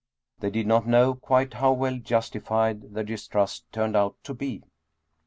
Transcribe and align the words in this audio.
They 0.39 0.49
did 0.49 0.65
not 0.65 0.87
know 0.87 1.13
quite 1.13 1.53
how 1.53 1.73
well 1.73 1.99
justi 1.99 2.39
fied 2.39 2.95
their 2.95 3.03
distrust 3.03 3.71
turned 3.71 3.95
out 3.95 4.15
to 4.23 4.33
be. 4.33 4.63